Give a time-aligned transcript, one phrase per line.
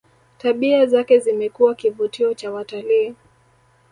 [0.37, 3.15] tabia zake zimekuwa kivutio kwa watalii